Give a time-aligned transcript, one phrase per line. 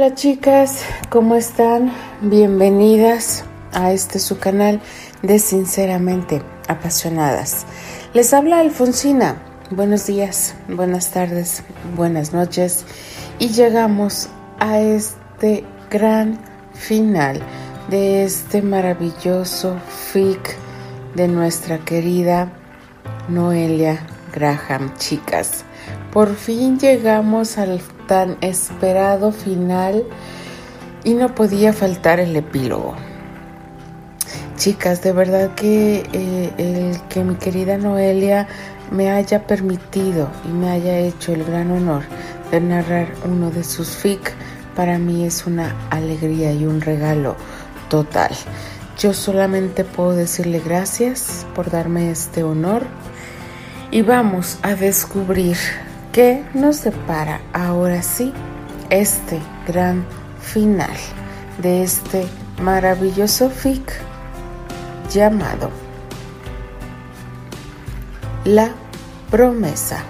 [0.00, 1.92] Hola chicas, ¿cómo están?
[2.20, 3.42] Bienvenidas
[3.72, 4.80] a este su canal
[5.22, 7.66] de Sinceramente Apasionadas.
[8.14, 9.42] Les habla Alfonsina.
[9.72, 11.64] Buenos días, buenas tardes,
[11.96, 12.84] buenas noches
[13.40, 14.28] y llegamos
[14.60, 16.38] a este gran
[16.74, 17.42] final
[17.90, 19.80] de este maravilloso
[20.12, 20.56] fic
[21.16, 22.52] de nuestra querida
[23.28, 25.64] Noelia Graham, chicas.
[26.12, 30.02] Por fin llegamos al tan esperado final
[31.04, 32.96] y no podía faltar el epílogo.
[34.56, 38.48] Chicas, de verdad que eh, el que mi querida Noelia
[38.90, 42.02] me haya permitido y me haya hecho el gran honor
[42.50, 44.32] de narrar uno de sus fic,
[44.74, 47.36] para mí es una alegría y un regalo
[47.88, 48.30] total.
[48.98, 52.82] Yo solamente puedo decirle gracias por darme este honor
[53.90, 55.56] y vamos a descubrir
[56.18, 58.32] qué nos separa ahora sí
[58.90, 59.38] este
[59.68, 60.04] gran
[60.40, 60.96] final
[61.62, 62.26] de este
[62.60, 63.92] maravilloso fic
[65.12, 65.70] llamado
[68.44, 68.72] La
[69.30, 70.02] promesa.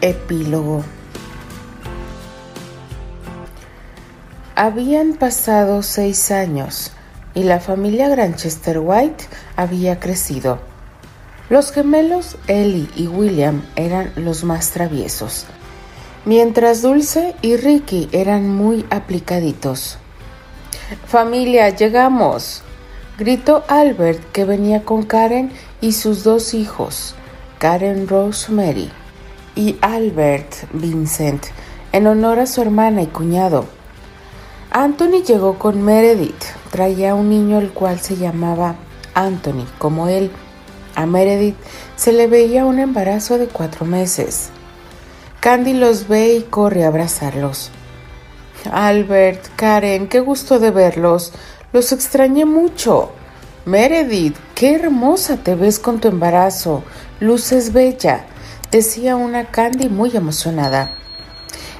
[0.00, 0.82] Epílogo.
[4.54, 6.90] Habían pasado seis años
[7.34, 10.75] y la familia Granchester White había crecido.
[11.48, 15.46] Los gemelos Ellie y William eran los más traviesos,
[16.24, 19.98] mientras Dulce y Ricky eran muy aplicaditos.
[21.06, 22.62] Familia, llegamos,
[23.16, 27.14] gritó Albert que venía con Karen y sus dos hijos,
[27.60, 28.90] Karen Rosemary
[29.54, 31.46] y Albert Vincent,
[31.92, 33.66] en honor a su hermana y cuñado.
[34.72, 38.74] Anthony llegó con Meredith, traía un niño el cual se llamaba
[39.14, 40.32] Anthony, como él.
[40.96, 41.56] A Meredith
[41.94, 44.48] se le veía un embarazo de cuatro meses.
[45.40, 47.70] Candy los ve y corre a abrazarlos.
[48.72, 51.34] Albert, Karen, qué gusto de verlos.
[51.74, 53.12] Los extrañé mucho.
[53.66, 56.82] Meredith, qué hermosa te ves con tu embarazo.
[57.20, 58.24] Luces bella,
[58.70, 60.94] decía una Candy muy emocionada.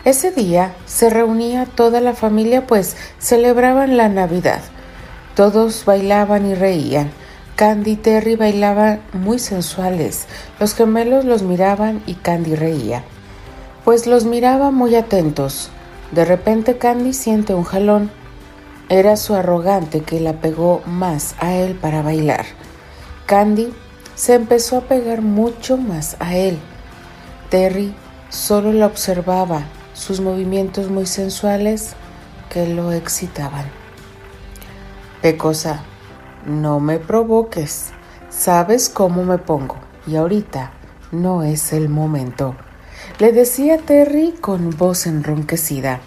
[0.04, 4.60] Ese día se reunía toda la familia pues celebraban la Navidad.
[5.34, 7.10] Todos bailaban y reían.
[7.56, 10.27] Candy y Terry bailaban muy sensuales.
[10.61, 13.03] Los gemelos los miraban y Candy reía.
[13.83, 15.71] Pues los miraba muy atentos.
[16.12, 18.11] De repente Candy siente un jalón.
[18.91, 22.45] Era su arrogante que la pegó más a él para bailar.
[23.25, 23.72] Candy
[24.15, 26.59] se empezó a pegar mucho más a él.
[27.49, 27.95] Terry
[28.28, 29.62] solo la observaba,
[29.95, 31.95] sus movimientos muy sensuales
[32.50, 33.65] que lo excitaban.
[35.22, 35.83] Pecosa,
[36.47, 37.91] no me provoques.
[38.31, 39.77] Sabes cómo me pongo
[40.07, 40.73] y ahorita
[41.12, 42.55] no es el momento,
[43.19, 46.01] le decía Terry con voz enronquecida.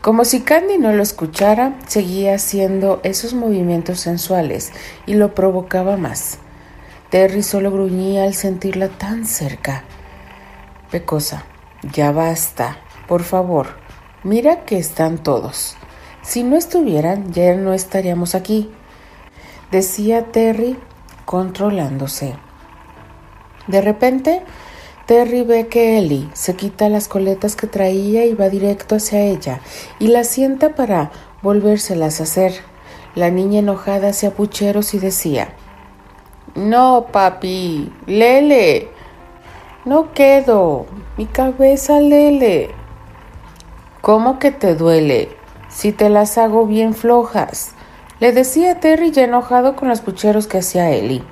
[0.00, 4.72] Como si Candy no lo escuchara, seguía haciendo esos movimientos sensuales
[5.06, 6.38] y lo provocaba más.
[7.10, 9.84] Terry solo gruñía al sentirla tan cerca.
[10.90, 11.44] Pecosa,
[11.92, 12.76] ya basta,
[13.08, 13.68] por favor,
[14.24, 15.76] mira que están todos.
[16.22, 18.70] Si no estuvieran, ya no estaríamos aquí
[19.74, 20.76] decía Terry
[21.24, 22.36] controlándose.
[23.66, 24.40] De repente,
[25.06, 29.58] Terry ve que Ellie se quita las coletas que traía y va directo hacia ella
[29.98, 31.10] y la sienta para
[31.42, 32.52] volvérselas a hacer.
[33.16, 35.54] La niña enojada hacía pucheros y decía,
[36.54, 38.90] No, papi, Lele,
[39.84, 40.86] no quedo,
[41.16, 42.70] mi cabeza, Lele.
[44.02, 45.30] ¿Cómo que te duele?
[45.68, 47.74] Si te las hago bien flojas.
[48.24, 51.22] Le decía Terry ya enojado con los pucheros que hacía Ellie.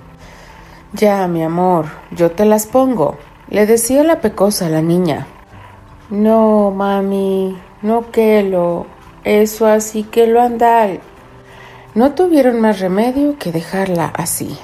[0.93, 3.17] Ya, mi amor, yo te las pongo,
[3.49, 5.27] le decía la pecosa a la niña.
[6.11, 8.85] No, mami, no que lo,
[9.25, 11.01] eso así que lo andal.
[11.95, 14.59] No tuvieron más remedio que dejarla así.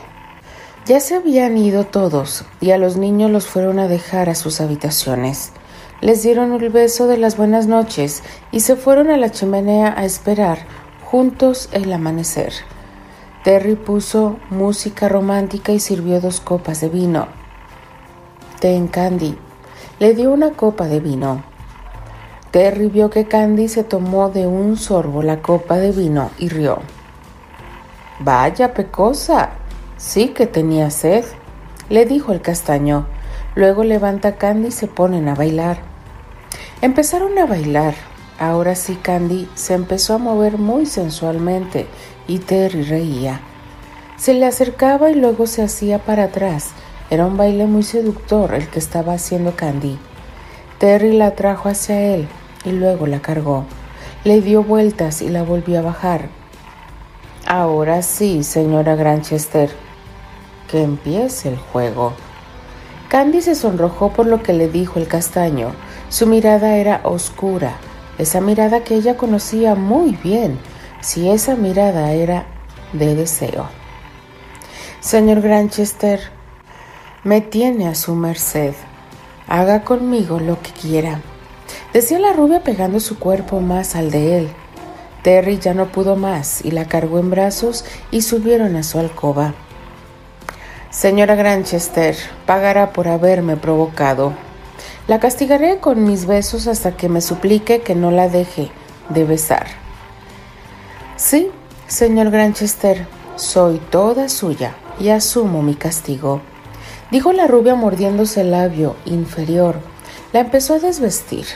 [0.85, 4.61] Ya se habían ido todos y a los niños los fueron a dejar a sus
[4.61, 5.53] habitaciones.
[6.03, 8.23] Les dieron el beso de las buenas noches
[8.53, 10.59] y se fueron a la chimenea a esperar
[11.11, 12.53] juntos el amanecer.
[13.43, 17.29] Terry puso música romántica y sirvió dos copas de vino.
[18.61, 19.39] Ten Candy.
[20.01, 21.43] Le dio una copa de vino.
[22.51, 26.81] Terry vio que Candy se tomó de un sorbo la copa de vino y rió.
[28.21, 29.53] Vaya pecosa.
[29.97, 31.25] Sí que tenía sed,
[31.89, 33.07] le dijo el castaño.
[33.55, 35.79] Luego levanta Candy y se ponen a bailar.
[36.83, 37.95] Empezaron a bailar.
[38.39, 41.87] Ahora sí Candy se empezó a mover muy sensualmente
[42.29, 43.41] y Terry reía.
[44.17, 46.71] Se le acercaba y luego se hacía para atrás.
[47.11, 49.99] Era un baile muy seductor el que estaba haciendo Candy.
[50.79, 52.29] Terry la trajo hacia él
[52.65, 53.65] y luego la cargó.
[54.23, 56.29] Le dio vueltas y la volvió a bajar.
[57.45, 59.71] Ahora sí, señora Granchester,
[60.71, 62.13] que empiece el juego.
[63.09, 65.73] Candy se sonrojó por lo que le dijo el castaño.
[66.11, 67.79] Su mirada era oscura,
[68.19, 70.59] esa mirada que ella conocía muy bien,
[71.01, 72.47] si esa mirada era
[72.93, 73.69] de deseo.
[75.01, 76.21] Señor Granchester,
[77.25, 78.75] me tiene a su merced.
[79.47, 81.21] Haga conmigo lo que quiera.
[81.93, 84.49] Decía la rubia pegando su cuerpo más al de él.
[85.23, 89.55] Terry ya no pudo más y la cargó en brazos y subieron a su alcoba.
[90.91, 92.17] Señora Granchester,
[92.47, 94.33] pagará por haberme provocado.
[95.09, 98.71] La castigaré con mis besos hasta que me suplique que no la deje
[99.09, 99.67] de besar.
[101.17, 101.51] Sí,
[101.87, 103.07] señor Granchester,
[103.37, 106.43] soy toda suya y asumo mi castigo,
[107.11, 109.81] dijo la rubia mordiéndose el labio inferior.
[110.35, 111.47] La empezó a desvestir.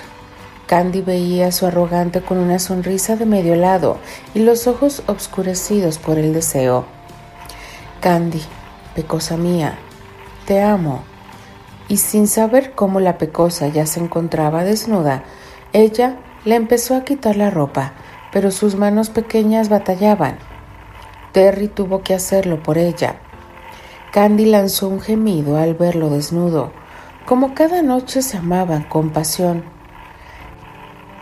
[0.67, 3.99] Candy veía a su arrogante con una sonrisa de medio lado
[4.33, 6.87] y los ojos obscurecidos por el deseo.
[8.01, 8.41] Candy,
[8.95, 9.77] pecosa mía,
[10.47, 11.12] te amo.
[11.93, 15.25] Y sin saber cómo la pecosa ya se encontraba desnuda,
[15.75, 16.17] ella
[16.47, 17.93] le empezó a quitar la ropa,
[18.33, 20.39] pero sus manos pequeñas batallaban.
[21.33, 23.17] Terry tuvo que hacerlo por ella.
[24.11, 26.73] Candy lanzó un gemido al verlo desnudo.
[27.27, 29.63] Como cada noche se amaban con pasión,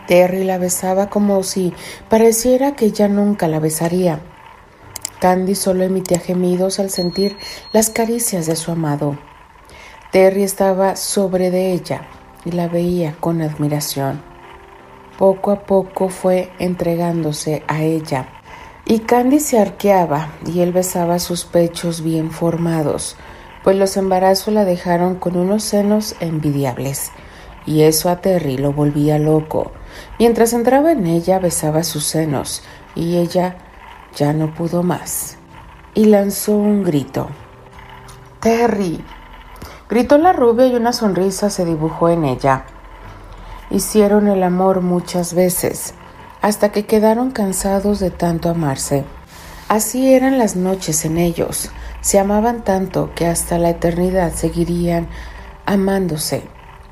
[0.07, 1.73] Terry la besaba como si
[2.07, 4.21] pareciera que ya nunca la besaría.
[5.19, 7.35] Candy solo emitía gemidos al sentir
[7.73, 9.17] las caricias de su amado.
[10.11, 12.01] Terry estaba sobre de ella
[12.43, 14.21] y la veía con admiración.
[15.17, 18.27] Poco a poco fue entregándose a ella
[18.83, 23.15] y Candy se arqueaba y él besaba sus pechos bien formados,
[23.63, 27.11] pues los embarazos la dejaron con unos senos envidiables
[27.65, 29.71] y eso a Terry lo volvía loco.
[30.19, 32.63] Mientras entraba en ella besaba sus senos
[32.95, 33.55] y ella
[34.13, 35.37] ya no pudo más
[35.93, 37.29] y lanzó un grito.
[38.41, 39.01] Terry.
[39.91, 42.63] Gritó la rubia y una sonrisa se dibujó en ella.
[43.69, 45.93] Hicieron el amor muchas veces,
[46.41, 49.03] hasta que quedaron cansados de tanto amarse.
[49.67, 51.69] Así eran las noches en ellos.
[52.01, 55.07] Se amaban tanto que hasta la eternidad seguirían
[55.67, 56.43] amándose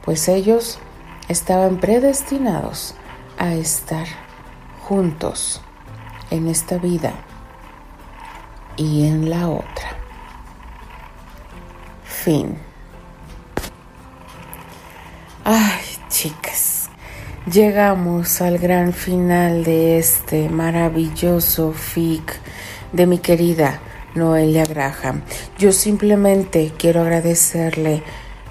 [0.09, 0.79] pues ellos
[1.27, 2.95] estaban predestinados
[3.37, 4.07] a estar
[4.81, 5.61] juntos
[6.31, 7.13] en esta vida
[8.75, 9.97] y en la otra.
[12.03, 12.68] Fin.
[15.45, 16.89] Ay, chicas,
[17.49, 22.35] llegamos al gran final de este maravilloso fic
[22.91, 23.79] de mi querida
[24.15, 25.21] Noelia Graham.
[25.57, 28.03] Yo simplemente quiero agradecerle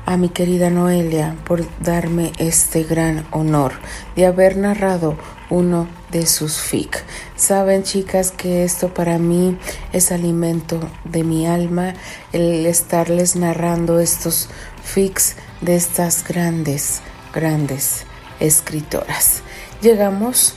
[0.07, 3.73] a mi querida Noelia por darme este gran honor
[4.17, 5.19] de haber narrado
[5.51, 7.05] uno de sus fic.
[7.37, 9.59] Saben chicas que esto para mí
[9.93, 11.93] es alimento de mi alma
[12.33, 14.49] el estarles narrando estos
[14.83, 17.01] fics de estas grandes,
[17.35, 18.05] grandes
[18.41, 19.43] escritoras.
[19.81, 20.55] Llegamos,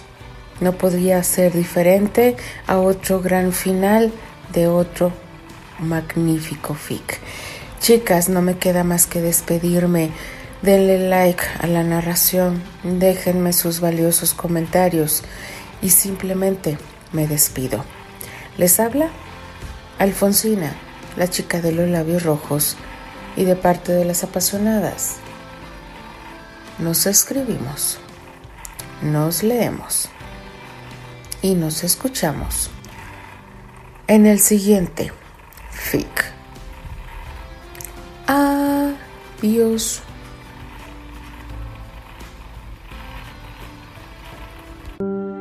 [0.60, 2.36] no podría ser diferente,
[2.68, 4.12] a otro gran final
[4.54, 5.12] de otro
[5.80, 7.20] magnífico fic.
[7.80, 10.12] Chicas, no me queda más que despedirme.
[10.62, 15.24] Denle like a la narración, déjenme sus valiosos comentarios
[15.82, 16.78] y simplemente
[17.12, 17.84] me despido.
[18.58, 19.10] Les habla
[19.98, 20.76] Alfonsina,
[21.18, 22.78] la chica de los labios rojos
[23.36, 25.18] y de parte de las apasionadas.
[26.80, 28.00] Nos escribimos,
[29.02, 30.10] nos leemos
[31.42, 32.70] y nos escuchamos
[34.08, 35.12] en el siguiente
[35.72, 36.26] FIC.
[38.28, 40.02] Adiós.
[45.00, 45.41] thank